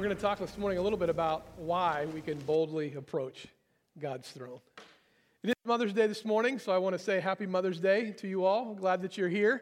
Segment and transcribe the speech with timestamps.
[0.00, 3.48] We're going to talk this morning a little bit about why we can boldly approach
[4.00, 4.58] God's throne.
[5.42, 8.26] It is Mother's Day this morning, so I want to say Happy Mother's Day to
[8.26, 8.72] you all.
[8.74, 9.60] Glad that you're here.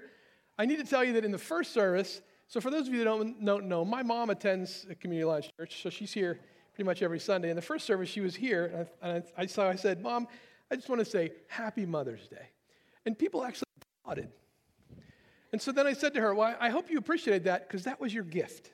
[0.56, 3.00] I need to tell you that in the first service, so for those of you
[3.00, 6.38] that don't, don't know, my mom attends a community alliance church, so she's here
[6.72, 7.50] pretty much every Sunday.
[7.50, 10.28] In the first service, she was here, and I, I, so I said, Mom,
[10.70, 12.46] I just want to say Happy Mother's Day.
[13.06, 13.66] And people actually
[14.04, 14.28] applauded.
[15.50, 18.00] And so then I said to her, Well, I hope you appreciated that because that
[18.00, 18.70] was your gift.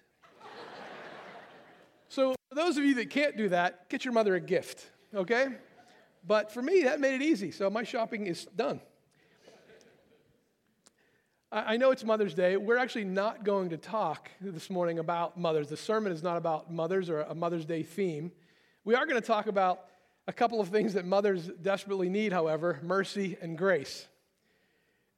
[2.14, 5.48] So, for those of you that can't do that, get your mother a gift, okay?
[6.24, 7.50] But for me, that made it easy.
[7.50, 8.80] So, my shopping is done.
[11.50, 12.56] I know it's Mother's Day.
[12.56, 15.68] We're actually not going to talk this morning about mothers.
[15.68, 18.30] The sermon is not about mothers or a Mother's Day theme.
[18.84, 19.86] We are going to talk about
[20.28, 24.06] a couple of things that mothers desperately need, however mercy and grace.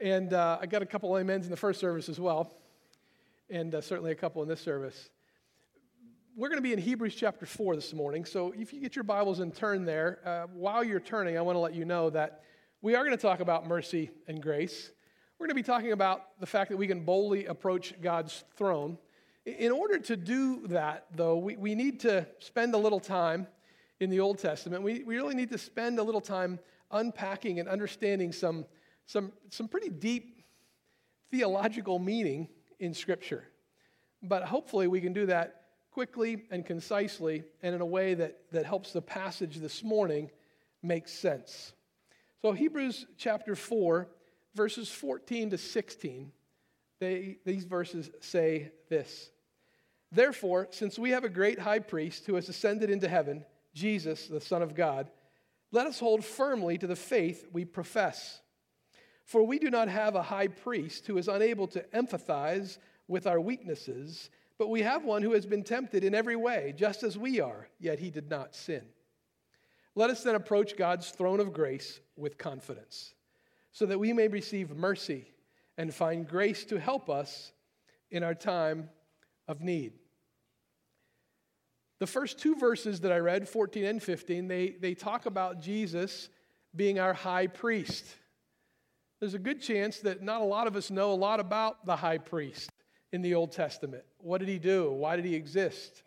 [0.01, 2.55] And uh, I got a couple of amens in the first service as well,
[3.51, 5.11] and uh, certainly a couple in this service
[6.37, 8.27] we're going to be in Hebrews chapter 4 this morning.
[8.27, 11.57] So if you get your Bibles and turn there, uh, while you're turning, I want
[11.57, 12.43] to let you know that
[12.83, 14.91] we are going to talk about mercy and grace.
[15.39, 18.99] We're going to be talking about the fact that we can boldly approach God's throne.
[19.47, 23.47] In order to do that, though, we, we need to spend a little time
[24.01, 24.83] in the Old Testament.
[24.83, 26.59] We, we really need to spend a little time
[26.91, 28.67] unpacking and understanding some,
[29.07, 30.43] some, some pretty deep
[31.31, 33.45] theological meaning in Scripture.
[34.23, 35.56] But hopefully, we can do that
[35.97, 40.31] quickly and concisely and in a way that, that helps the passage this morning
[40.83, 41.73] make sense.
[42.43, 44.07] So, Hebrews chapter 4,
[44.55, 46.31] verses 14 to 16,
[47.01, 49.31] they, these verses say this
[50.13, 54.39] Therefore, since we have a great high priest who has ascended into heaven, Jesus, the
[54.39, 55.09] Son of God,
[55.73, 58.43] let us hold firmly to the faith we profess.
[59.25, 62.77] For we do not have a high priest who is unable to empathize
[63.09, 64.29] with our weaknesses
[64.59, 67.69] but we have one who has been tempted in every way, just as we are,
[67.79, 68.83] yet he did not sin.
[69.95, 73.15] Let us then approach God's throne of grace with confidence,
[73.73, 75.27] so that we may receive mercy
[75.77, 77.53] and find grace to help us
[78.11, 78.89] in our time
[79.47, 79.93] of need.
[81.99, 86.29] The first two verses that I read, 14 and 15, they, they talk about Jesus
[86.75, 88.05] being our high priest.
[89.19, 91.97] There's a good chance that not a lot of us know a lot about the
[91.97, 92.71] high priest
[93.13, 94.05] in the Old Testament.
[94.19, 94.93] What did he do?
[94.93, 96.03] Why did he exist?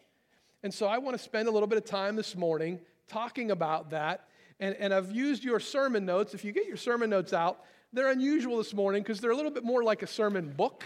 [0.63, 3.91] And so I want to spend a little bit of time this morning talking about
[3.91, 4.27] that.
[4.59, 6.33] And, and I've used your sermon notes.
[6.33, 9.51] If you get your sermon notes out, they're unusual this morning because they're a little
[9.51, 10.83] bit more like a sermon book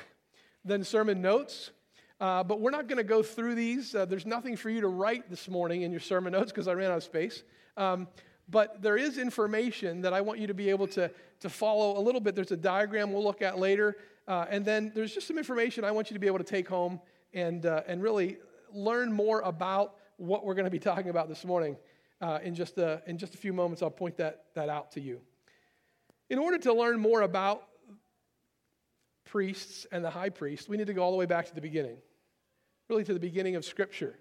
[0.63, 1.71] than sermon notes.
[2.21, 3.95] Uh, but we're not going to go through these.
[3.95, 6.73] Uh, there's nothing for you to write this morning in your sermon notes because I
[6.73, 7.43] ran out of space.
[7.75, 8.07] Um,
[8.47, 11.09] but there is information that I want you to be able to,
[11.39, 12.35] to follow a little bit.
[12.35, 13.97] There's a diagram we'll look at later
[14.27, 16.67] uh, and then there's just some information I want you to be able to take
[16.67, 16.99] home
[17.33, 18.37] and, uh, and really
[18.73, 21.75] learn more about what we're going to be talking about this morning.
[22.21, 25.01] Uh, in, just a, in just a few moments, I'll point that, that out to
[25.01, 25.19] you.
[26.29, 27.67] In order to learn more about
[29.25, 31.59] priests and the high priest, we need to go all the way back to the
[31.59, 31.97] beginning,
[32.87, 34.17] really to the beginning of Scripture,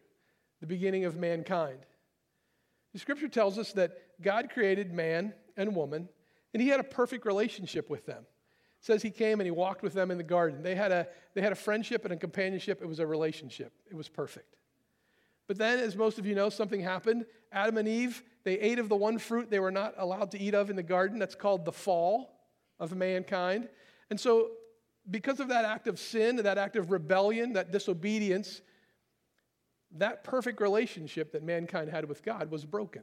[0.60, 1.78] the beginning of mankind.
[2.92, 6.08] The Scripture tells us that God created man and woman,
[6.52, 8.24] and He had a perfect relationship with them
[8.82, 10.62] says he came and he walked with them in the garden.
[10.62, 12.82] They had a, they had a friendship and a companionship.
[12.82, 13.72] It was a relationship.
[13.88, 14.56] It was perfect.
[15.47, 17.25] But then, as most of you know, something happened.
[17.53, 20.54] Adam and Eve, they ate of the one fruit they were not allowed to eat
[20.54, 21.20] of in the garden.
[21.20, 22.41] That's called the fall
[22.81, 23.69] of mankind.
[24.10, 24.50] And so,
[25.09, 28.62] because of that act of sin, that act of rebellion, that disobedience,
[29.93, 33.03] that perfect relationship that mankind had with God was broken.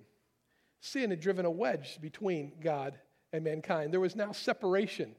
[0.82, 3.00] Sin had driven a wedge between God
[3.32, 3.94] and mankind.
[3.94, 5.16] There was now separation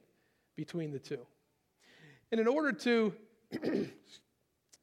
[0.61, 1.27] between the two.
[2.31, 3.15] And in order to,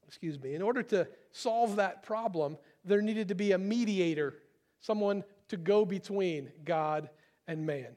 [0.08, 4.34] excuse me, in order to solve that problem, there needed to be a mediator,
[4.80, 7.10] someone to go between God
[7.46, 7.94] and man.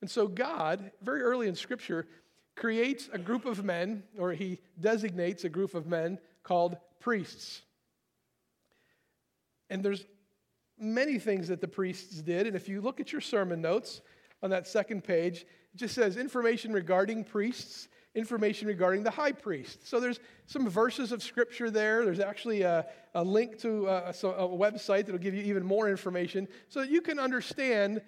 [0.00, 2.06] And so, God, very early in Scripture,
[2.54, 7.62] creates a group of men, or he designates a group of men called priests.
[9.70, 10.06] And there's
[10.78, 12.46] many things that the priests did.
[12.46, 14.02] And if you look at your sermon notes
[14.40, 15.44] on that second page,
[15.74, 19.86] it just says information regarding priests, information regarding the high priest.
[19.86, 22.04] So there's some verses of scripture there.
[22.04, 25.88] There's actually a, a link to uh, a, a, website that'll give you even more
[25.88, 28.00] information so that you can understand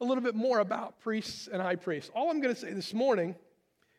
[0.00, 2.10] a little bit more about priests and high priests.
[2.14, 3.34] All I'm going to say this morning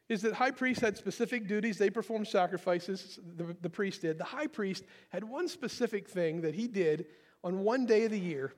[0.07, 1.77] is that high priests had specific duties.
[1.77, 4.18] They performed sacrifices, the, the priest did.
[4.18, 7.06] The high priest had one specific thing that he did
[7.44, 8.54] on one day of the year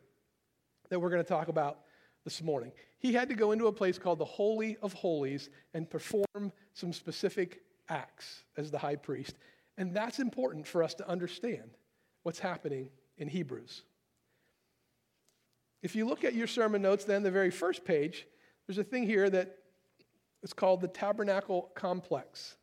[0.90, 1.80] that we're going to talk about
[2.24, 2.72] this morning.
[3.00, 6.94] He had to go into a place called the Holy of Holies and perform some
[6.94, 9.36] specific acts as the high priest.
[9.78, 11.78] And that's important for us to understand
[12.24, 13.84] what's happening in Hebrews.
[15.82, 18.28] If you look at your sermon notes, then the very first page,
[18.68, 19.58] there's a thing here that
[20.44, 22.56] is called the tabernacle complex.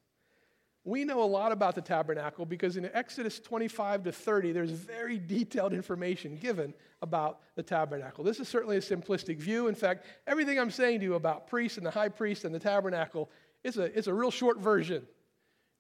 [0.89, 5.19] We know a lot about the tabernacle because in Exodus 25 to 30, there's very
[5.19, 8.25] detailed information given about the tabernacle.
[8.25, 9.69] This is certainly a simplistic view.
[9.69, 12.59] In fact, everything I'm saying to you about priests and the high priest and the
[12.59, 13.29] tabernacle
[13.63, 15.07] is a, it's a real short version.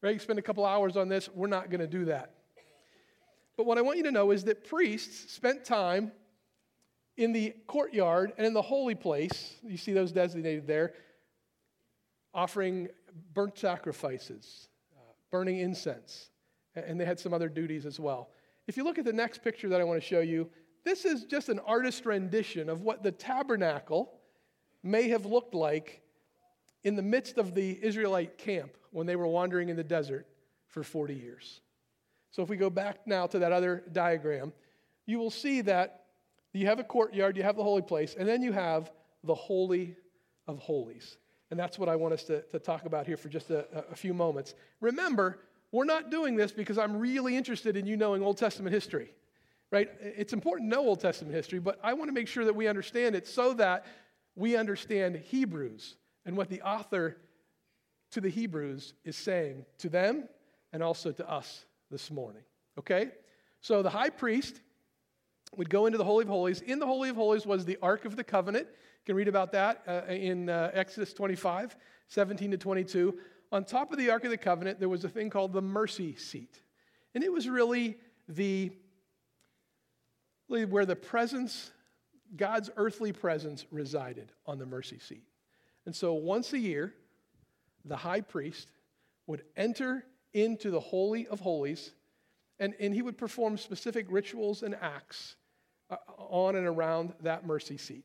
[0.02, 0.12] Right?
[0.12, 2.34] You spend a couple hours on this, we're not going to do that.
[3.56, 6.12] But what I want you to know is that priests spent time
[7.16, 9.54] in the courtyard and in the holy place.
[9.66, 10.92] You see those designated there,
[12.34, 12.88] offering
[13.32, 14.67] burnt sacrifices,
[15.30, 16.30] burning incense,
[16.74, 18.30] and they had some other duties as well.
[18.66, 20.50] If you look at the next picture that I want to show you,
[20.84, 24.12] this is just an artist rendition of what the tabernacle
[24.82, 26.02] may have looked like
[26.84, 30.26] in the midst of the Israelite camp when they were wandering in the desert
[30.68, 31.60] for 40 years.
[32.30, 34.52] So if we go back now to that other diagram,
[35.06, 36.04] you will see that
[36.52, 38.90] you have a courtyard, you have the holy place, and then you have
[39.24, 39.96] the Holy
[40.46, 41.16] of Holies.
[41.50, 43.94] And that's what I want us to, to talk about here for just a, a
[43.94, 44.54] few moments.
[44.80, 45.38] Remember,
[45.72, 49.14] we're not doing this because I'm really interested in you knowing Old Testament history,
[49.70, 49.88] right?
[50.00, 52.68] It's important to know Old Testament history, but I want to make sure that we
[52.68, 53.86] understand it so that
[54.34, 57.16] we understand Hebrews and what the author
[58.12, 60.28] to the Hebrews is saying to them
[60.72, 62.42] and also to us this morning.
[62.78, 63.10] Okay?
[63.60, 64.60] So the high priest
[65.56, 66.60] would go into the Holy of Holies.
[66.60, 68.68] In the Holy of Holies was the Ark of the Covenant.
[69.08, 71.74] Can read about that uh, in uh, Exodus 25,
[72.08, 73.18] 17 to 22.
[73.52, 76.14] On top of the Ark of the Covenant, there was a thing called the mercy
[76.14, 76.60] seat.
[77.14, 77.96] And it was really
[78.28, 78.70] the
[80.48, 81.70] where the presence,
[82.36, 85.24] God's earthly presence, resided on the mercy seat.
[85.86, 86.92] And so once a year,
[87.86, 88.68] the high priest
[89.26, 90.04] would enter
[90.34, 91.92] into the Holy of Holies
[92.58, 95.36] and, and he would perform specific rituals and acts
[95.88, 98.04] uh, on and around that mercy seat.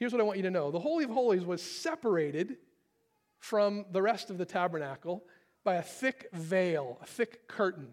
[0.00, 2.56] Here's what I want you to know the Holy of Holies was separated
[3.38, 5.22] from the rest of the tabernacle
[5.62, 7.92] by a thick veil, a thick curtain.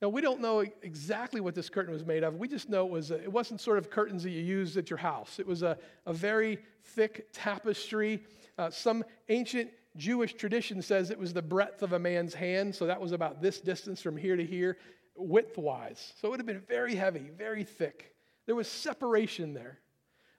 [0.00, 2.36] Now, we don't know exactly what this curtain was made of.
[2.36, 4.90] We just know it, was a, it wasn't sort of curtains that you used at
[4.90, 5.38] your house.
[5.38, 5.76] It was a,
[6.06, 8.22] a very thick tapestry.
[8.56, 12.86] Uh, some ancient Jewish tradition says it was the breadth of a man's hand, so
[12.86, 14.76] that was about this distance from here to here,
[15.16, 16.14] width-wise.
[16.20, 18.14] So it would have been very heavy, very thick.
[18.46, 19.78] There was separation there.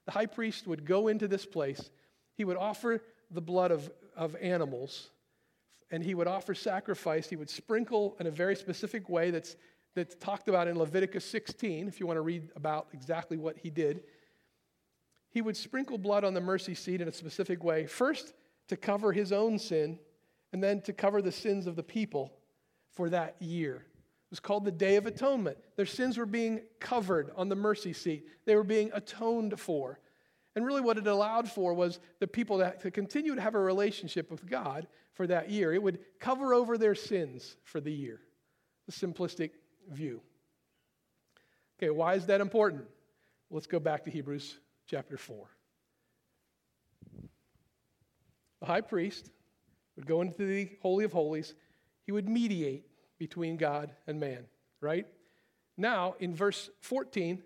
[0.05, 1.89] The high priest would go into this place.
[2.35, 5.09] He would offer the blood of, of animals
[5.93, 7.29] and he would offer sacrifice.
[7.29, 9.55] He would sprinkle in a very specific way that's,
[9.93, 13.69] that's talked about in Leviticus 16, if you want to read about exactly what he
[13.69, 14.01] did.
[15.29, 18.33] He would sprinkle blood on the mercy seat in a specific way, first
[18.69, 19.99] to cover his own sin,
[20.51, 22.33] and then to cover the sins of the people
[22.91, 23.85] for that year.
[24.33, 25.59] It was called the Day of Atonement.
[25.75, 29.99] Their sins were being covered on the mercy seat, they were being atoned for.
[30.55, 33.59] And really, what it allowed for was the people to, to continue to have a
[33.59, 35.71] relationship with God for that year.
[35.71, 38.21] It would cover over their sins for the year.
[38.87, 39.51] The simplistic
[39.91, 40.19] view.
[41.77, 42.85] Okay, why is that important?
[43.51, 44.57] Let's go back to Hebrews
[44.87, 45.45] chapter 4.
[48.61, 49.29] The high priest
[49.95, 51.53] would go into the Holy of Holies,
[52.07, 52.87] he would mediate
[53.17, 54.45] between God and man,
[54.81, 55.07] right?
[55.77, 57.41] Now, in verse 14,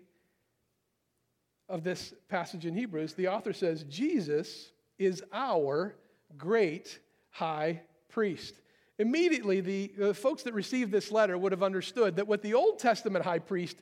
[1.68, 5.94] of this passage in Hebrews, the author says, Jesus is our
[6.36, 6.98] great
[7.30, 8.54] high priest.
[8.98, 12.78] Immediately, the, the folks that received this letter would have understood that what the Old
[12.78, 13.76] Testament high priest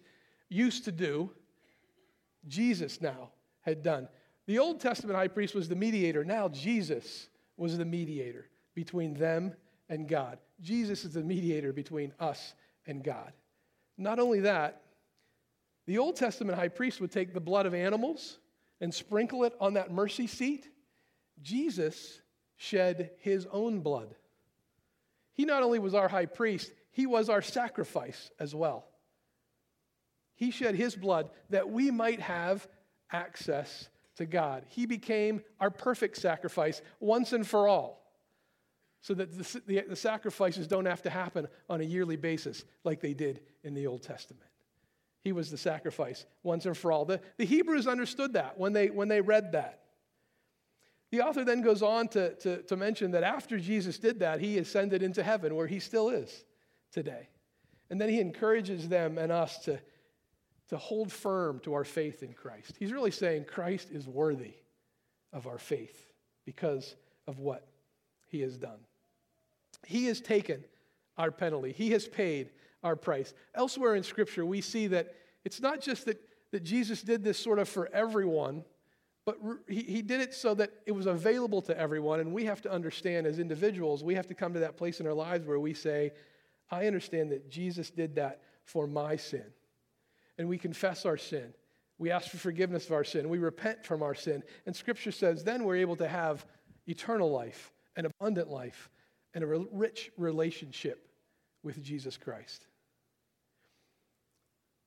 [0.48, 1.30] used to do,
[2.48, 3.30] Jesus now
[3.60, 4.08] had done.
[4.46, 6.24] The Old Testament high priest was the mediator.
[6.24, 9.54] Now, Jesus was the mediator between them
[9.88, 10.38] and God.
[10.60, 12.54] Jesus is the mediator between us
[12.86, 13.32] and God.
[13.98, 14.82] Not only that,
[15.86, 18.38] the Old Testament high priest would take the blood of animals
[18.80, 20.68] and sprinkle it on that mercy seat.
[21.42, 22.20] Jesus
[22.56, 24.14] shed his own blood.
[25.32, 28.86] He not only was our high priest, he was our sacrifice as well.
[30.34, 32.66] He shed his blood that we might have
[33.12, 34.64] access to God.
[34.68, 38.05] He became our perfect sacrifice once and for all,
[39.06, 43.00] so that the, the, the, sacrifices don't have to happen on a yearly basis like
[43.00, 44.50] they did in the Old Testament.
[45.22, 47.04] He was the sacrifice once and for all.
[47.04, 49.82] The, the Hebrews understood that when they, when they read that.
[51.12, 54.58] The author then goes on to, to, to mention that after Jesus did that, he
[54.58, 56.44] ascended into heaven where he still is
[56.90, 57.28] today.
[57.90, 59.78] And then he encourages them and us to,
[60.70, 62.72] to hold firm to our faith in Christ.
[62.76, 64.54] He's really saying Christ is worthy
[65.32, 66.08] of our faith
[66.44, 66.96] because
[67.28, 67.68] of what
[68.26, 68.80] he has done.
[69.86, 70.64] He has taken
[71.16, 72.50] our penalty, he has paid
[72.82, 73.32] our price.
[73.54, 75.14] Elsewhere in Scripture, we see that
[75.44, 78.64] it's not just that, that Jesus did this sort of for everyone,
[79.24, 79.38] but
[79.68, 82.20] he, he did it so that it was available to everyone.
[82.20, 85.06] And we have to understand as individuals, we have to come to that place in
[85.06, 86.12] our lives where we say,
[86.70, 89.44] I understand that Jesus did that for my sin.
[90.38, 91.54] And we confess our sin.
[91.98, 93.28] We ask for forgiveness of our sin.
[93.28, 94.42] We repent from our sin.
[94.66, 96.44] And Scripture says then we're able to have
[96.86, 98.90] eternal life, an abundant life,
[99.36, 101.06] and a rich relationship
[101.62, 102.66] with Jesus Christ.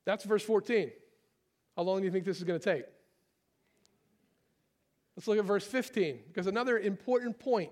[0.06, 0.92] That's verse 14.
[1.76, 2.86] How long do you think this is going to take?
[5.16, 7.70] Let's look at verse 15, because another important point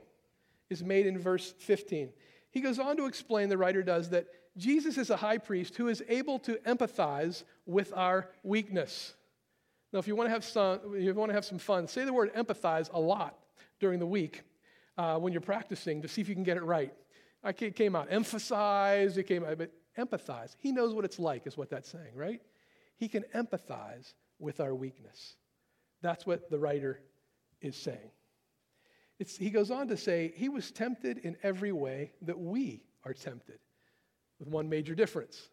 [0.70, 2.10] is made in verse 15.
[2.52, 5.88] He goes on to explain, the writer does, that Jesus is a high priest who
[5.88, 9.16] is able to empathize with our weakness.
[9.92, 12.14] Now, if you want to have some, you want to have some fun, say the
[12.14, 13.36] word empathize a lot
[13.80, 14.44] during the week
[14.98, 16.94] uh, when you're practicing to see if you can get it right.
[17.44, 20.56] I came out emphasize, it came out, but empathize.
[20.60, 22.42] He knows what it's like, is what that's saying, right?
[22.98, 25.36] He can empathize with our weakness.
[26.01, 27.00] That's what the writer
[27.62, 28.12] is saying.
[29.20, 33.13] It's, he goes on to say, He was tempted in every way that we are
[33.13, 33.60] tempted,
[34.39, 35.50] with one major difference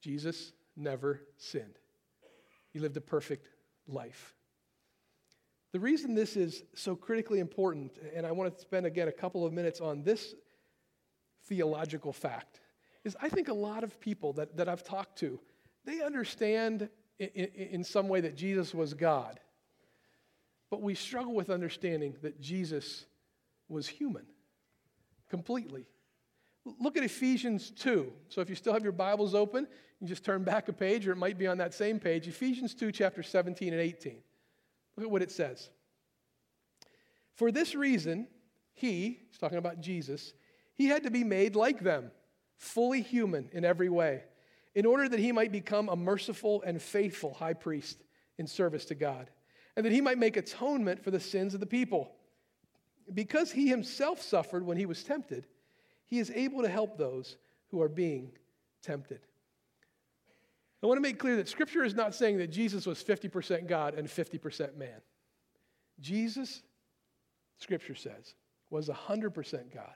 [0.00, 1.78] Jesus never sinned.
[2.72, 3.48] He lived a perfect
[3.86, 4.34] life.
[5.74, 9.44] The reason this is so critically important, and I want to spend again a couple
[9.44, 10.36] of minutes on this
[11.48, 12.60] theological fact,
[13.02, 15.40] is I think a lot of people that, that I've talked to,
[15.84, 16.88] they understand
[17.18, 19.40] in, in, some way that Jesus was God.
[20.70, 23.06] But we struggle with understanding that Jesus
[23.68, 24.26] was human
[25.28, 25.88] completely.
[26.78, 28.12] Look at Ephesians 2.
[28.28, 29.66] So if you still have your Bibles open,
[29.98, 32.28] you just turn back a page, or it might be on that same page.
[32.28, 34.22] Ephesians 2, chapter 17 and 18.
[34.96, 35.68] Look at what it says.
[37.34, 38.28] For this reason,
[38.74, 40.34] he, he's talking about Jesus,
[40.74, 42.10] he had to be made like them,
[42.56, 44.22] fully human in every way,
[44.74, 48.02] in order that he might become a merciful and faithful high priest
[48.38, 49.30] in service to God,
[49.76, 52.12] and that he might make atonement for the sins of the people.
[53.12, 55.46] Because he himself suffered when he was tempted,
[56.06, 57.36] he is able to help those
[57.68, 58.32] who are being
[58.82, 59.20] tempted.
[60.84, 63.94] I want to make clear that Scripture is not saying that Jesus was 50% God
[63.94, 65.00] and 50% man.
[65.98, 66.62] Jesus,
[67.56, 68.34] Scripture says,
[68.68, 69.94] was 100% God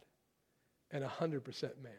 [0.90, 1.92] and 100% man.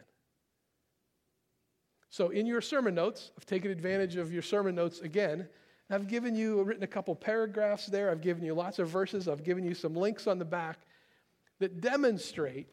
[2.09, 5.47] So, in your sermon notes, I've taken advantage of your sermon notes again.
[5.91, 8.09] I've given you, written a couple paragraphs there.
[8.09, 9.27] I've given you lots of verses.
[9.27, 10.79] I've given you some links on the back
[11.59, 12.69] that demonstrate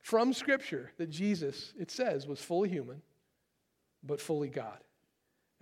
[0.00, 3.02] from Scripture that Jesus, it says, was fully human,
[4.02, 4.78] but fully God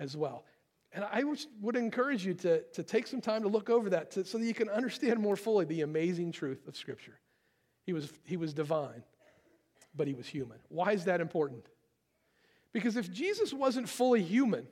[0.01, 0.45] as well.
[0.93, 1.23] And I
[1.61, 4.45] would encourage you to, to take some time to look over that to, so that
[4.45, 7.21] you can understand more fully the amazing truth of Scripture.
[7.87, 9.05] He was, he was divine,
[9.95, 10.59] but he was human.
[10.69, 11.67] Why is that important?
[12.73, 14.67] Because if Jesus wasn't fully human,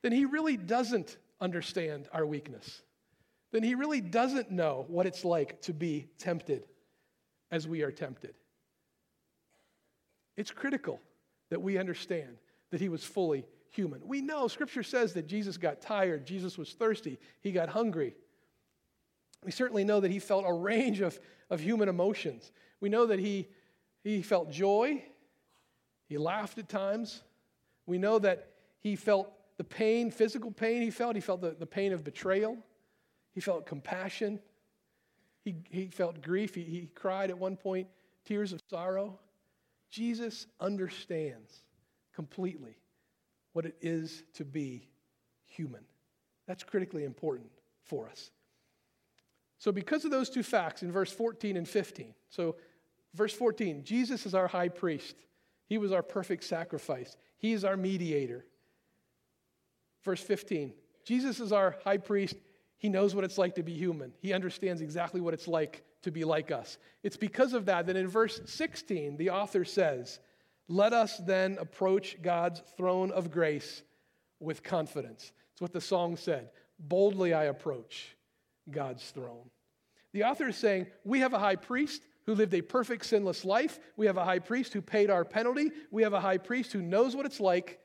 [0.00, 2.82] then he really doesn't understand our weakness.
[3.52, 6.64] Then he really doesn't know what it's like to be tempted
[7.50, 8.34] as we are tempted.
[10.36, 11.00] It's critical
[11.50, 12.38] that we understand
[12.70, 14.00] that he was fully human.
[14.06, 18.14] We know Scripture says that Jesus got tired, Jesus was thirsty, he got hungry.
[19.44, 22.50] We certainly know that he felt a range of, of human emotions.
[22.80, 23.48] We know that he,
[24.02, 25.04] he felt joy,
[26.08, 27.22] he laughed at times.
[27.86, 28.48] We know that
[28.80, 31.14] he felt the pain, physical pain he felt.
[31.14, 32.56] He felt the, the pain of betrayal.
[33.32, 34.40] He felt compassion.
[35.44, 36.54] He, he felt grief.
[36.54, 37.88] He, he cried at one point,
[38.24, 39.18] tears of sorrow.
[39.90, 41.62] Jesus understands
[42.14, 42.76] completely
[43.52, 44.88] what it is to be
[45.44, 45.84] human.
[46.46, 47.50] That's critically important
[47.82, 48.30] for us.
[49.58, 52.56] So, because of those two facts in verse 14 and 15, so
[53.14, 55.16] verse 14, Jesus is our high priest.
[55.66, 57.16] He was our perfect sacrifice.
[57.36, 58.44] He is our mediator.
[60.04, 60.72] Verse 15,
[61.04, 62.36] Jesus is our high priest.
[62.78, 64.12] He knows what it's like to be human.
[64.20, 66.78] He understands exactly what it's like to be like us.
[67.02, 70.20] It's because of that that in verse 16, the author says,
[70.68, 73.82] let us then approach God's throne of grace
[74.38, 75.32] with confidence.
[75.52, 76.50] It's what the song said.
[76.78, 78.14] Boldly I approach
[78.70, 79.50] God's throne.
[80.12, 83.80] The author is saying, We have a high priest who lived a perfect, sinless life.
[83.96, 85.70] We have a high priest who paid our penalty.
[85.90, 87.80] We have a high priest who knows what it's like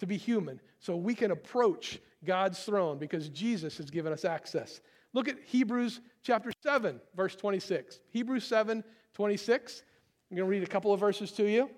[0.00, 0.60] to be human.
[0.80, 4.80] So we can approach God's throne because Jesus has given us access.
[5.12, 8.00] Look at Hebrews chapter 7, verse 26.
[8.10, 8.82] Hebrews 7,
[9.14, 9.82] 26.
[10.30, 11.70] I'm going to read a couple of verses to you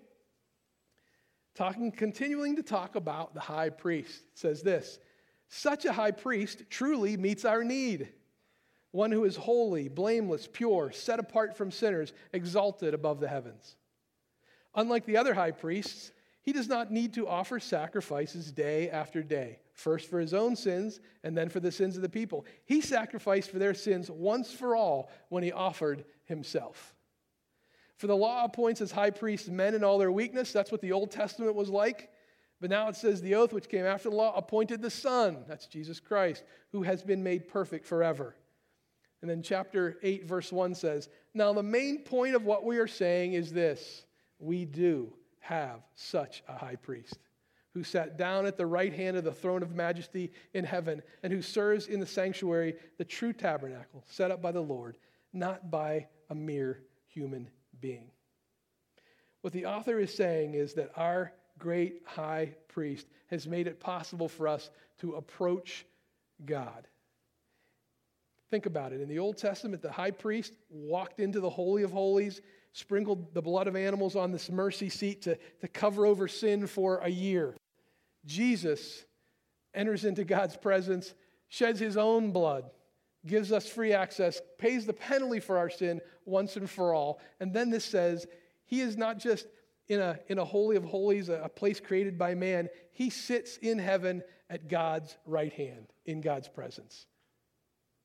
[1.57, 4.23] talking, continuing to talk about the high priest.
[4.33, 4.99] It says this
[5.49, 8.13] Such a high priest truly meets our need.
[8.93, 13.77] One who is holy, blameless, pure, set apart from sinners, exalted above the heavens.
[14.75, 19.59] Unlike the other high priests, He does not need to offer sacrifices day after day,
[19.75, 22.47] first for his own sins and then for the sins of the people.
[22.65, 26.96] He sacrificed for their sins once for all when he offered himself.
[27.97, 30.53] For the law appoints as high priests men in all their weakness.
[30.53, 32.11] That's what the Old Testament was like.
[32.61, 35.67] But now it says the oath which came after the law appointed the Son, that's
[35.67, 38.35] Jesus Christ, who has been made perfect forever.
[39.21, 42.87] And then chapter 8, verse 1 says, Now the main point of what we are
[42.87, 44.05] saying is this
[44.39, 47.19] we do have such a high priest
[47.73, 51.33] who sat down at the right hand of the throne of majesty in heaven and
[51.33, 54.97] who serves in the sanctuary, the true tabernacle set up by the Lord,
[55.35, 57.51] not by a mere human
[57.81, 58.11] being.
[59.43, 64.29] What the author is saying is that our great high priest has made it possible
[64.29, 65.87] for us to approach
[66.45, 66.87] God.
[68.51, 69.01] Think about it.
[69.01, 72.41] In the Old Testament, the high priest walked into the Holy of Holies,
[72.73, 76.99] sprinkled the blood of animals on this mercy seat to, to cover over sin for
[76.99, 77.55] a year.
[78.25, 79.05] Jesus
[79.75, 81.15] enters into God's presence,
[81.49, 82.71] sheds his own blood,
[83.27, 87.21] gives us free access, pays the penalty for our sin once and for all.
[87.41, 88.27] And then this says,
[88.65, 89.47] he is not just
[89.89, 92.69] in a, in a holy of holies, a, a place created by man.
[92.93, 97.07] He sits in heaven at God's right hand, in God's presence.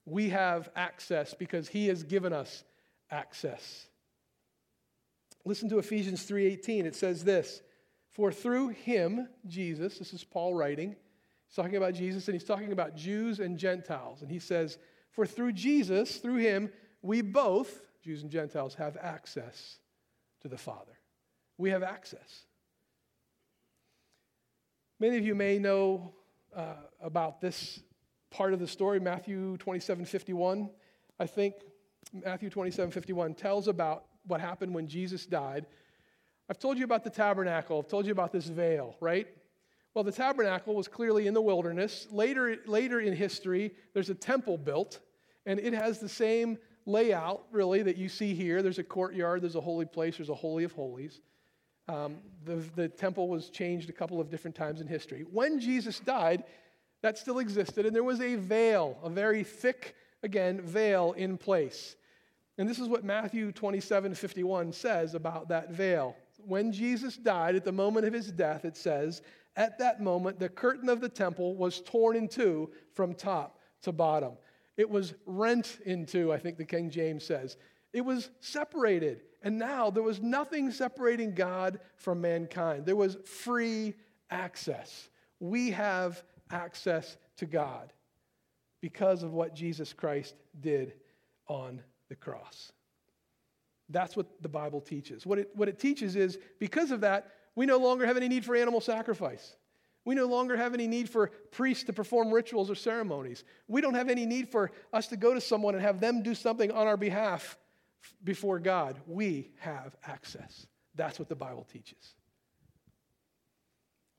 [0.06, 2.64] We have access because he has given us
[3.10, 3.88] access.
[5.46, 6.86] Listen to Ephesians 3:18.
[6.86, 7.62] It says this,
[8.10, 10.96] "For through him, Jesus, this is Paul writing,
[11.48, 14.22] he's talking about Jesus and he's talking about Jews and Gentiles.
[14.22, 14.78] And he says,
[15.12, 19.78] "For through Jesus, through him, we both, Jews and Gentiles, have access
[20.42, 20.98] to the Father."
[21.62, 22.46] we have access.
[25.00, 26.12] Many of you may know
[26.56, 27.80] uh, about this
[28.32, 30.70] part of the story, Matthew 27 51.
[31.20, 31.56] I think
[32.12, 35.68] Matthew 27 51 tells about what happened when Jesus died.
[36.50, 39.28] I've told you about the tabernacle, I've told you about this veil, right?
[39.94, 42.08] Well, the tabernacle was clearly in the wilderness.
[42.12, 45.00] Later, later in history, there's a temple built,
[45.46, 48.62] and it has the same layout, really, that you see here.
[48.62, 51.20] There's a courtyard, there's a holy place, there's a holy of holies.
[51.90, 55.26] Um, the, the temple was changed a couple of different times in history.
[55.30, 56.46] When Jesus died,
[57.02, 61.98] that still existed, and there was a veil, a very thick, again, veil in place.
[62.58, 66.16] And this is what Matthew 27 51 says about that veil.
[66.46, 69.22] When Jesus died, at the moment of his death, it says,
[69.56, 73.92] At that moment, the curtain of the temple was torn in two from top to
[73.92, 74.34] bottom.
[74.78, 77.58] It was rent in two, I think the King James says.
[77.94, 79.22] It was separated.
[79.44, 82.86] And now there was nothing separating God from mankind.
[82.86, 83.96] There was free
[84.30, 85.10] access.
[85.40, 87.92] We have access to God
[88.82, 90.94] because of what Jesus Christ did
[91.48, 92.72] on the cross.
[93.90, 95.26] That's what the Bible teaches.
[95.26, 98.46] What it, what it teaches is because of that, we no longer have any need
[98.46, 99.56] for animal sacrifice.
[100.04, 103.44] We no longer have any need for priests to perform rituals or ceremonies.
[103.68, 106.34] We don't have any need for us to go to someone and have them do
[106.34, 107.58] something on our behalf
[108.24, 110.66] before God, we have access.
[110.96, 112.16] That's what the Bible teaches.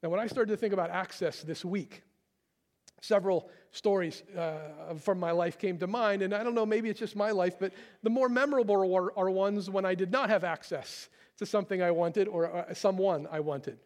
[0.03, 2.03] Now, when I started to think about access this week,
[3.01, 6.23] several stories uh, from my life came to mind.
[6.23, 9.31] And I don't know, maybe it's just my life, but the more memorable are, are
[9.31, 13.41] ones when I did not have access to something I wanted or uh, someone I
[13.41, 13.79] wanted.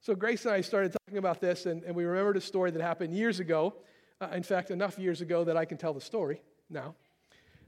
[0.00, 2.82] So Grace and I started talking about this, and, and we remembered a story that
[2.82, 3.74] happened years ago.
[4.20, 6.94] Uh, in fact, enough years ago that I can tell the story now.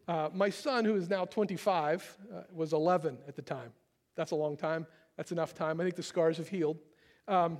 [0.06, 3.72] Uh, my son, who is now 25, uh, was 11 at the time.
[4.14, 4.86] That's a long time.
[5.16, 5.80] That's enough time.
[5.80, 6.78] I think the scars have healed.
[7.26, 7.58] Um,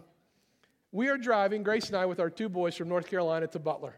[0.92, 3.97] we are driving, Grace and I, with our two boys from North Carolina to Butler.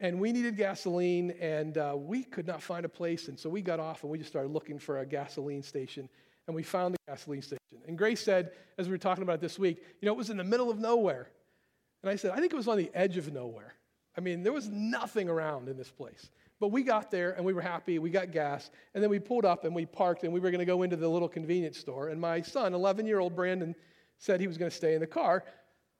[0.00, 3.28] And we needed gasoline, and uh, we could not find a place.
[3.28, 6.08] And so we got off and we just started looking for a gasoline station.
[6.50, 7.78] And we found the gasoline station.
[7.86, 10.30] And Grace said, as we were talking about it this week, you know, it was
[10.30, 11.30] in the middle of nowhere.
[12.02, 13.74] And I said, I think it was on the edge of nowhere.
[14.18, 16.28] I mean, there was nothing around in this place.
[16.58, 18.00] But we got there and we were happy.
[18.00, 18.72] We got gas.
[18.94, 20.96] And then we pulled up and we parked and we were going to go into
[20.96, 22.08] the little convenience store.
[22.08, 23.72] And my son, 11 year old Brandon,
[24.18, 25.44] said he was going to stay in the car.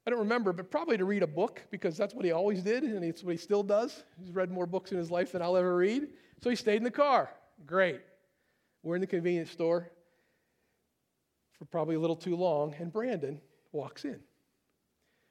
[0.04, 2.82] I don't remember, but probably to read a book because that's what he always did
[2.82, 4.02] and it's what he still does.
[4.20, 6.08] He's read more books in his life than I'll ever read.
[6.42, 7.30] So he stayed in the car.
[7.64, 8.00] Great.
[8.82, 9.92] We're in the convenience store
[11.60, 13.38] for probably a little too long, and Brandon
[13.70, 14.18] walks in.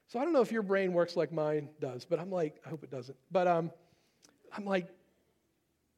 [0.07, 2.69] So I don't know if your brain works like mine does, but I'm like, I
[2.69, 3.17] hope it doesn't.
[3.31, 3.71] But um,
[4.55, 4.87] I'm like,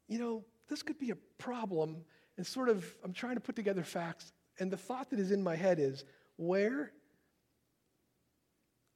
[0.08, 1.98] you know, this could be a problem.
[2.38, 4.32] And sort of, I'm trying to put together facts.
[4.58, 6.06] And the thought that is in my head is
[6.38, 6.94] where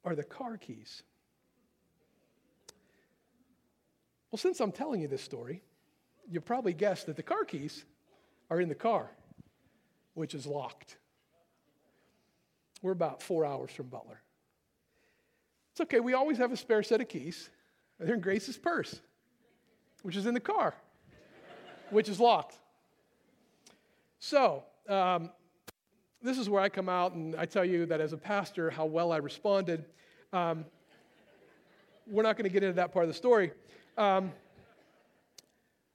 [0.04, 1.02] are the car keys?
[4.30, 5.62] Well, since I'm telling you this story,
[6.30, 7.84] you probably guessed that the car keys
[8.50, 9.10] are in the car,
[10.14, 10.96] which is locked.
[12.82, 14.20] We're about four hours from Butler.
[15.72, 17.50] It's okay, we always have a spare set of keys.
[17.98, 19.00] They're in Grace's purse,
[20.02, 20.74] which is in the car,
[21.90, 22.58] which is locked.
[24.18, 25.30] So, um,
[26.22, 28.86] this is where I come out and I tell you that as a pastor, how
[28.86, 29.84] well I responded.
[30.32, 30.64] Um,
[32.06, 33.52] we're not going to get into that part of the story.
[33.98, 34.32] Um,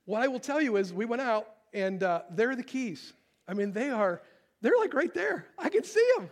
[0.06, 3.13] what I will tell you is, we went out and uh, there are the keys.
[3.48, 4.22] I mean, they are,
[4.62, 5.48] they're like right there.
[5.58, 6.30] I can see them.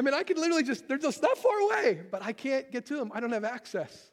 [0.00, 2.86] I mean, I can literally just, they're just not far away, but I can't get
[2.86, 3.12] to them.
[3.14, 4.12] I don't have access.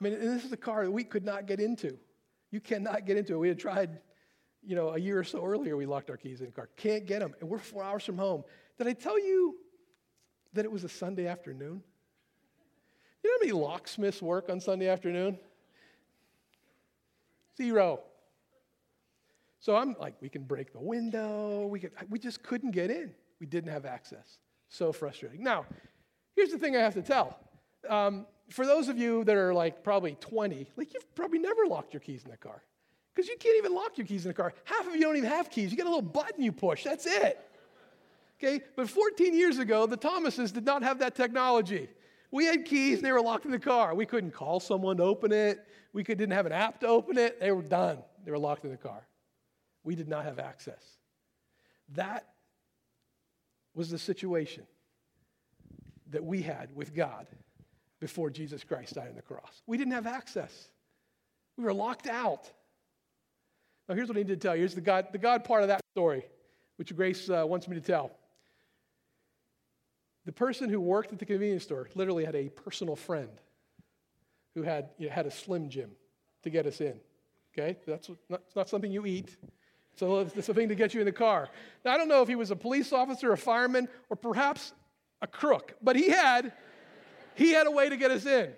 [0.00, 1.98] I mean, this is a car that we could not get into.
[2.50, 3.36] You cannot get into it.
[3.36, 3.98] We had tried,
[4.62, 6.70] you know, a year or so earlier, we locked our keys in the car.
[6.78, 7.34] Can't get them.
[7.42, 8.44] And we're four hours from home.
[8.78, 9.56] Did I tell you
[10.54, 11.82] that it was a Sunday afternoon?
[13.22, 15.38] You know how many locksmiths work on Sunday afternoon?
[17.58, 18.00] Zero.
[19.60, 21.66] So I'm like, we can break the window.
[21.66, 23.14] We, could, we just couldn't get in.
[23.38, 24.38] We didn't have access.
[24.68, 25.42] So frustrating.
[25.42, 25.66] Now,
[26.34, 27.38] here's the thing I have to tell.
[27.88, 31.92] Um, for those of you that are like probably 20, like you've probably never locked
[31.92, 32.62] your keys in the car
[33.14, 34.52] because you can't even lock your keys in the car.
[34.64, 35.70] Half of you don't even have keys.
[35.70, 36.84] You got a little button you push.
[36.84, 37.38] That's it.
[38.38, 41.88] Okay, but 14 years ago, the Thomases did not have that technology.
[42.30, 43.94] We had keys they were locked in the car.
[43.94, 45.64] We couldn't call someone to open it.
[45.92, 47.38] We could, didn't have an app to open it.
[47.38, 47.98] They were done.
[48.24, 49.06] They were locked in the car.
[49.84, 50.82] We did not have access.
[51.90, 52.26] That
[53.74, 54.64] was the situation
[56.10, 57.26] that we had with God
[58.00, 59.62] before Jesus Christ died on the cross.
[59.66, 60.68] We didn't have access.
[61.56, 62.50] We were locked out.
[63.88, 64.60] Now, here's what I need to tell you.
[64.60, 66.24] Here's the God, the God part of that story,
[66.76, 68.12] which Grace uh, wants me to tell.
[70.24, 73.28] The person who worked at the convenience store literally had a personal friend
[74.54, 75.90] who had, you know, had a Slim Jim
[76.42, 76.98] to get us in.
[77.52, 77.76] Okay?
[77.86, 79.36] That's not, not something you eat.
[79.96, 81.48] So it's a thing to get you in the car.
[81.84, 84.72] Now, I don't know if he was a police officer, a fireman, or perhaps
[85.22, 86.52] a crook, but he had,
[87.34, 88.52] he had a way to get us in.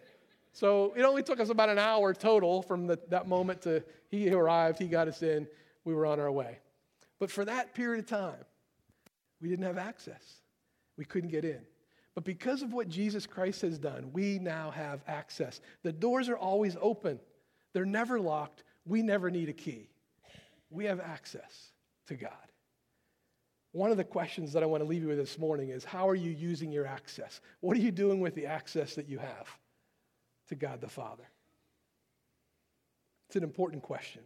[0.52, 4.30] So it only took us about an hour total from the, that moment to he
[4.30, 5.46] arrived, he got us in,
[5.84, 6.58] we were on our way.
[7.18, 8.44] But for that period of time,
[9.40, 10.40] we didn't have access.
[10.96, 11.60] We couldn't get in.
[12.14, 15.60] But because of what Jesus Christ has done, we now have access.
[15.82, 17.20] The doors are always open,
[17.72, 18.64] they're never locked.
[18.88, 19.88] We never need a key.
[20.70, 21.72] We have access
[22.08, 22.32] to God.
[23.72, 26.08] One of the questions that I want to leave you with this morning is how
[26.08, 27.40] are you using your access?
[27.60, 29.48] What are you doing with the access that you have
[30.48, 31.28] to God the Father?
[33.28, 34.22] It's an important question.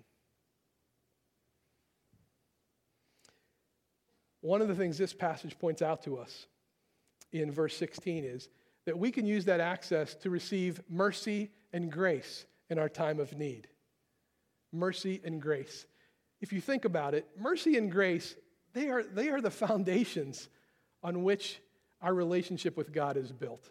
[4.40, 6.46] One of the things this passage points out to us
[7.33, 8.48] in verse 16 is
[8.87, 13.37] that we can use that access to receive mercy and grace in our time of
[13.37, 13.68] need.
[14.72, 15.87] Mercy and grace.
[16.40, 18.35] If you think about it, mercy and grace,
[18.72, 20.48] they are, they are the foundations
[21.03, 21.61] on which
[22.03, 23.70] our relationship with God is built.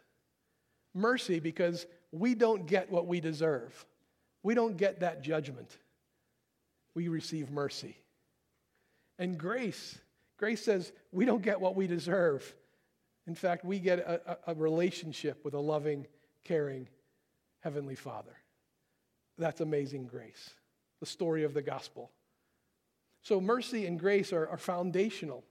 [0.94, 3.86] Mercy, because we don't get what we deserve,
[4.44, 5.78] we don't get that judgment.
[6.96, 7.96] We receive mercy.
[9.20, 9.98] And grace,
[10.38, 12.56] grace says we don't get what we deserve,
[13.30, 16.08] in fact, we get a, a, relationship with a loving,
[16.44, 16.88] caring
[17.60, 18.36] Heavenly Father.
[19.38, 20.50] That's amazing grace,
[21.00, 22.10] the story of the gospel.
[23.22, 25.44] So, mercy and grace are, are foundational.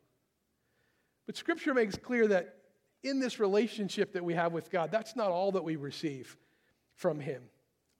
[1.27, 2.57] But Scripture makes clear that
[3.03, 6.37] in this relationship that we have with God, that's not all that we receive
[6.95, 7.43] from Him.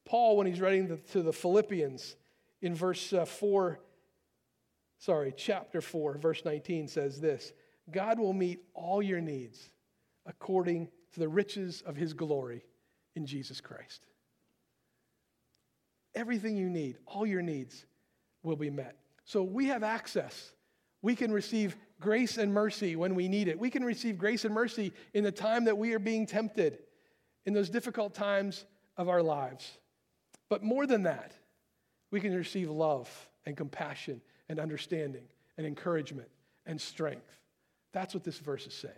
[0.09, 2.17] Paul, when he's writing the, to the Philippians
[2.63, 3.79] in verse uh, 4,
[4.97, 7.53] sorry, chapter 4, verse 19 says this
[7.91, 9.71] God will meet all your needs
[10.27, 12.65] according to the riches of his glory
[13.15, 14.07] in Jesus Christ.
[16.15, 17.85] Everything you need, all your needs,
[18.43, 18.97] will be met.
[19.29, 20.53] So we have access.
[21.03, 23.59] We can receive grace and mercy when we need it.
[23.59, 26.79] We can receive grace and mercy in the time that we are being tempted,
[27.45, 28.65] in those difficult times
[28.97, 29.77] of our lives.
[30.49, 31.35] But more than that,
[32.11, 33.11] we can receive love
[33.45, 35.25] and compassion and understanding
[35.59, 36.31] and encouragement
[36.65, 37.37] and strength.
[37.93, 38.95] That's what this verse is saying.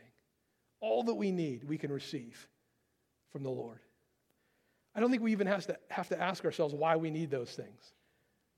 [0.78, 2.48] All that we need, we can receive
[3.32, 3.80] from the Lord.
[4.94, 7.50] I don't think we even have to, have to ask ourselves why we need those
[7.50, 7.94] things.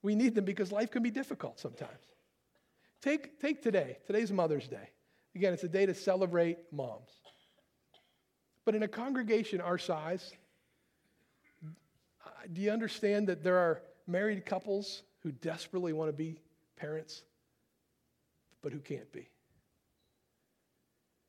[0.02, 1.90] We need them because life can be difficult sometimes.
[3.00, 3.98] Take, take today.
[4.06, 4.90] Today's Mother's Day.
[5.34, 7.10] Again, it's a day to celebrate moms.
[8.64, 10.32] But in a congregation our size,
[11.64, 16.38] uh, do you understand that there are married couples who desperately want to be
[16.76, 17.22] parents,
[18.62, 19.28] but who can't be?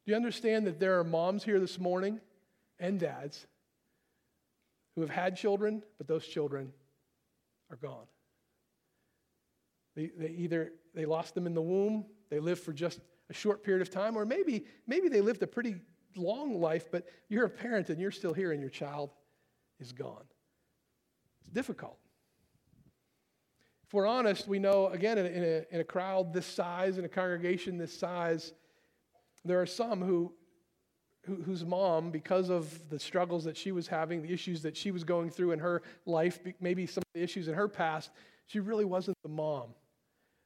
[0.05, 2.19] Do you understand that there are moms here this morning
[2.79, 3.47] and dads
[4.95, 6.73] who have had children, but those children
[7.71, 8.05] are gone?
[9.95, 13.01] They, they either they lost them in the womb, they lived for just a
[13.33, 15.75] a short period of time, or maybe, maybe they lived a pretty
[16.15, 19.09] long life, but you're a parent and you're still here and your child
[19.79, 20.23] is gone.
[21.41, 21.97] It's difficult.
[23.87, 27.09] If we're honest, we know, again, in a, in a crowd this size, in a
[27.09, 28.53] congregation this size,
[29.43, 30.33] there are some who,
[31.25, 34.91] who, whose mom, because of the struggles that she was having, the issues that she
[34.91, 38.11] was going through in her life, maybe some of the issues in her past,
[38.45, 39.73] she really wasn't the mom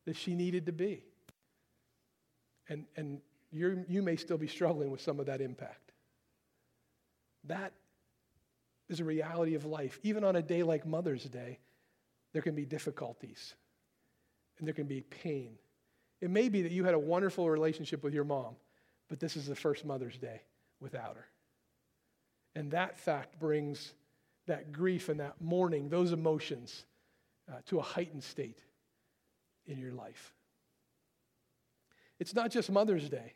[0.07, 1.03] that she needed to be.
[2.69, 3.19] And, and
[3.51, 5.91] you you may still be struggling with some of that impact.
[7.43, 7.73] That
[8.89, 9.99] is a reality of life.
[10.03, 11.59] Even on a day like Mother's Day,
[12.31, 13.53] there can be difficulties
[14.57, 15.57] and there can be pain.
[16.21, 18.55] It may be that you had a wonderful relationship with your mom,
[19.09, 20.41] but this is the first Mother's Day
[20.79, 21.27] without her.
[22.55, 23.93] And that fact brings
[24.45, 26.85] that grief and that mourning, those emotions,
[27.51, 28.63] uh, to a heightened state
[29.67, 30.33] in your life.
[32.19, 33.33] It's not just Mother's Day,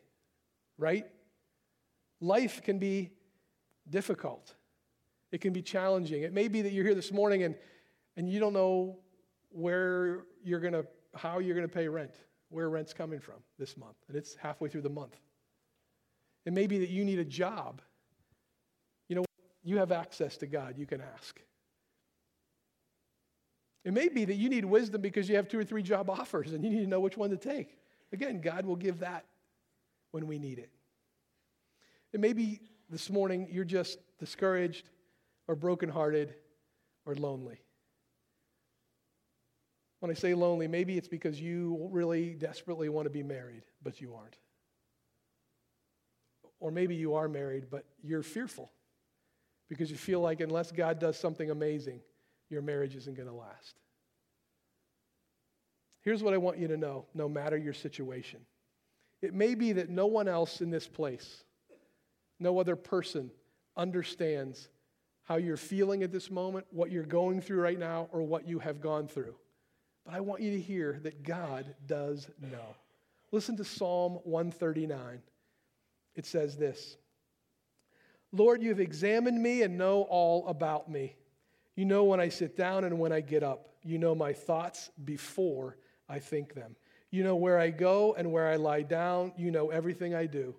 [0.76, 1.06] right?
[2.20, 3.10] Life can be
[3.88, 4.54] difficult.
[5.30, 6.22] It can be challenging.
[6.22, 7.54] It may be that you're here this morning and,
[8.16, 8.98] and you don't know
[9.50, 12.14] where you're going to, how you're going to pay rent,
[12.48, 15.16] where rent's coming from this month, and it's halfway through the month.
[16.44, 17.80] It may be that you need a job.
[19.08, 19.24] You know,
[19.62, 21.40] you have access to God, you can ask.
[23.84, 26.52] It may be that you need wisdom because you have two or three job offers
[26.52, 27.76] and you need to know which one to take.
[28.12, 29.24] Again, God will give that
[30.12, 30.70] when we need it.
[32.12, 34.88] It may be this morning you're just discouraged
[35.48, 36.34] or brokenhearted
[37.06, 37.58] or lonely.
[40.00, 44.00] When I say lonely, maybe it's because you really desperately want to be married, but
[44.00, 44.36] you aren't.
[46.60, 48.70] Or maybe you are married, but you're fearful
[49.68, 52.00] because you feel like unless God does something amazing,
[52.52, 53.80] your marriage isn't going to last.
[56.02, 58.40] Here's what I want you to know no matter your situation.
[59.20, 61.44] It may be that no one else in this place,
[62.40, 63.30] no other person
[63.76, 64.68] understands
[65.24, 68.58] how you're feeling at this moment, what you're going through right now, or what you
[68.58, 69.34] have gone through.
[70.04, 72.74] But I want you to hear that God does know.
[73.30, 75.22] Listen to Psalm 139.
[76.16, 76.96] It says this
[78.32, 81.14] Lord, you have examined me and know all about me.
[81.76, 83.68] You know when I sit down and when I get up.
[83.82, 85.76] You know my thoughts before
[86.08, 86.76] I think them.
[87.10, 89.32] You know where I go and where I lie down.
[89.36, 90.54] You know everything I do.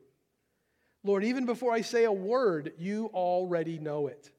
[1.03, 4.31] Lord, even before I say a word, you already know it.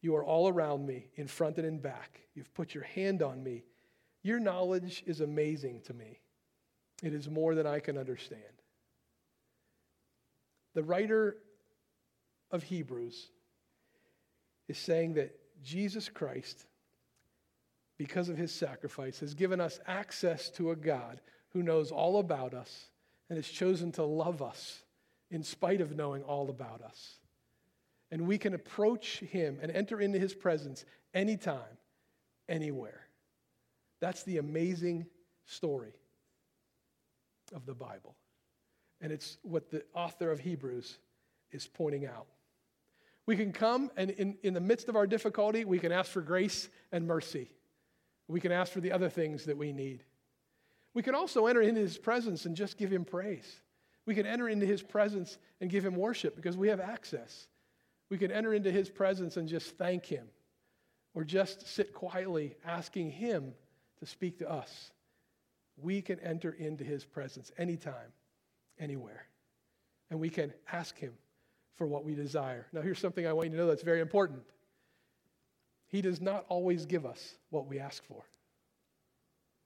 [0.00, 2.20] You are all around me, in front and in back.
[2.34, 3.64] You've put your hand on me.
[4.22, 6.20] Your knowledge is amazing to me.
[7.02, 8.42] It is more than I can understand.
[10.74, 11.36] The writer
[12.50, 13.28] of Hebrews
[14.68, 15.34] is saying that
[15.64, 16.66] Jesus Christ
[17.96, 22.54] because of his sacrifice, has given us access to a God who knows all about
[22.54, 22.88] us
[23.28, 24.82] and has chosen to love us
[25.30, 27.18] in spite of knowing all about us.
[28.10, 31.78] And we can approach him and enter into his presence anytime,
[32.48, 33.00] anywhere.
[34.00, 35.06] That's the amazing
[35.46, 35.94] story
[37.54, 38.14] of the Bible.
[39.00, 40.98] And it's what the author of Hebrews
[41.52, 42.26] is pointing out.
[43.26, 46.20] We can come and in, in the midst of our difficulty, we can ask for
[46.20, 47.50] grace and mercy.
[48.28, 50.04] We can ask for the other things that we need.
[50.92, 53.60] We can also enter into his presence and just give him praise.
[54.06, 57.48] We can enter into his presence and give him worship because we have access.
[58.10, 60.26] We can enter into his presence and just thank him
[61.14, 63.54] or just sit quietly asking him
[64.00, 64.90] to speak to us.
[65.76, 68.12] We can enter into his presence anytime,
[68.78, 69.26] anywhere.
[70.10, 71.14] And we can ask him
[71.76, 72.66] for what we desire.
[72.72, 74.42] Now, here's something I want you to know that's very important.
[75.88, 78.24] He does not always give us what we ask for.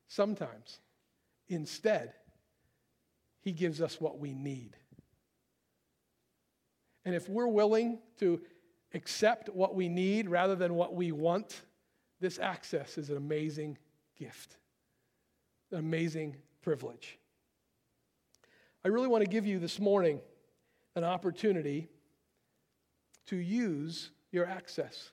[0.09, 0.81] Sometimes,
[1.49, 2.13] instead,
[3.41, 4.77] He gives us what we need.
[7.05, 8.41] And if we're willing to
[8.95, 11.63] accept what we need rather than what we want,
[12.21, 13.79] this access is an amazing
[14.19, 14.57] gift,
[15.71, 17.19] an amazing privilege.
[18.85, 20.21] I really want to give you this morning
[20.97, 21.89] an opportunity
[23.29, 25.11] to use your access.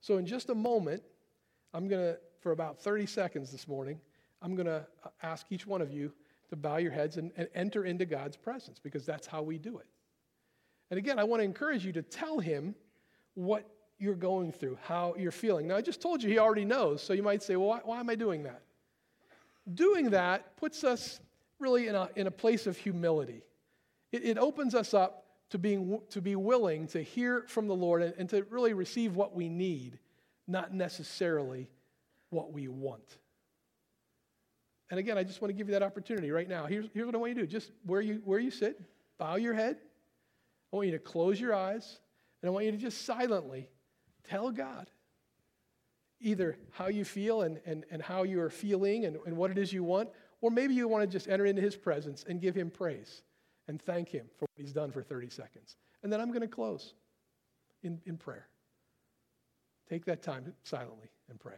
[0.00, 1.02] So, in just a moment,
[1.72, 4.00] I'm going to, for about 30 seconds this morning,
[4.42, 6.12] I'm going to uh, ask each one of you
[6.50, 9.78] to bow your heads and, and enter into God's presence because that's how we do
[9.78, 9.86] it.
[10.90, 12.74] And again, I want to encourage you to tell Him
[13.34, 15.68] what you're going through, how you're feeling.
[15.68, 18.00] Now, I just told you He already knows, so you might say, well, why, why
[18.00, 18.62] am I doing that?
[19.72, 21.20] Doing that puts us
[21.58, 23.42] really in a, in a place of humility.
[24.12, 25.23] It, it opens us up
[25.54, 29.14] to, being, to be willing to hear from the Lord and, and to really receive
[29.14, 30.00] what we need,
[30.48, 31.70] not necessarily
[32.30, 33.18] what we want.
[34.90, 36.66] And again, I just want to give you that opportunity right now.
[36.66, 38.82] Here's, here's what I want you to do just where you, where you sit,
[39.16, 39.76] bow your head.
[40.72, 42.00] I want you to close your eyes,
[42.42, 43.68] and I want you to just silently
[44.28, 44.90] tell God
[46.20, 49.58] either how you feel and, and, and how you are feeling and, and what it
[49.58, 50.08] is you want,
[50.40, 53.22] or maybe you want to just enter into his presence and give him praise
[53.68, 55.76] and thank him for what he's done for 30 seconds.
[56.02, 56.94] And then I'm going to close
[57.82, 58.48] in, in prayer.
[59.88, 61.56] Take that time silently and pray.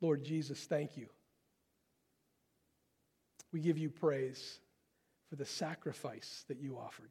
[0.00, 1.06] Lord Jesus, thank you.
[3.52, 4.60] We give you praise
[5.28, 7.10] for the sacrifice that you offered,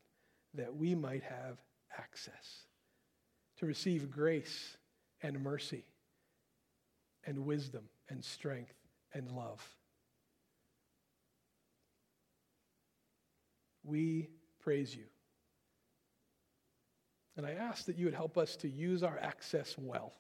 [0.56, 1.58] that we might have
[1.98, 2.66] access
[3.58, 4.78] to receive grace
[5.22, 5.84] and mercy
[7.26, 8.74] and wisdom and strength
[9.14, 9.66] and love.
[13.84, 15.06] We praise you.
[17.38, 20.14] And I ask that you would help us to use our access well.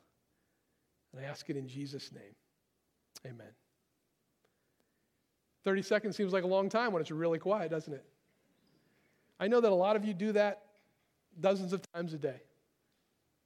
[1.11, 2.35] And I ask it in Jesus' name.
[3.25, 3.47] Amen.
[5.63, 8.05] 30 seconds seems like a long time when it's really quiet, doesn't it?
[9.39, 10.63] I know that a lot of you do that
[11.39, 12.41] dozens of times a day.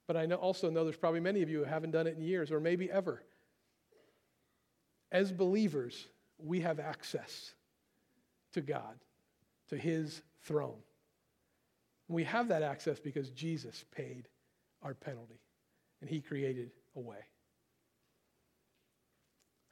[0.06, 2.22] But I know, also know there's probably many of you who haven't done it in
[2.22, 3.22] years or maybe ever.
[5.12, 6.06] As believers,
[6.38, 7.54] we have access
[8.52, 8.98] to God,
[9.70, 10.78] to His throne.
[12.08, 14.28] We have that access because Jesus paid
[14.82, 15.40] our penalty
[16.00, 17.24] and He created a way.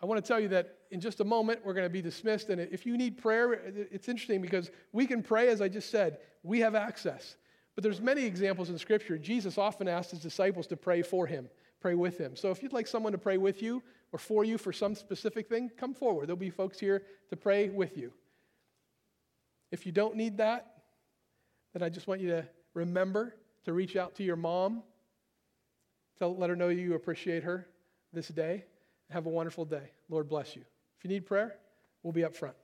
[0.03, 2.49] I want to tell you that in just a moment we're going to be dismissed.
[2.49, 6.19] And if you need prayer, it's interesting because we can pray, as I just said,
[6.43, 7.37] we have access.
[7.77, 9.17] But there's many examples in Scripture.
[9.17, 11.49] Jesus often asked his disciples to pray for him,
[11.81, 12.35] pray with him.
[12.35, 15.49] So if you'd like someone to pray with you or for you for some specific
[15.49, 16.27] thing, come forward.
[16.27, 18.13] There'll be folks here to pray with you.
[19.71, 20.83] If you don't need that,
[21.73, 24.83] then I just want you to remember to reach out to your mom,
[26.19, 27.69] to let her know you appreciate her
[28.13, 28.65] this day.
[29.13, 29.91] Have a wonderful day.
[30.09, 30.63] Lord bless you.
[30.99, 31.55] If you need prayer,
[32.03, 32.57] we'll be up front.